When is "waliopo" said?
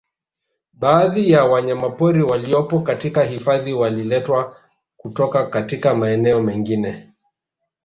2.23-2.79